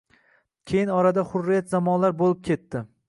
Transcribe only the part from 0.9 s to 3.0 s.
orada hurriyat zamonlar boʼlib ketdi.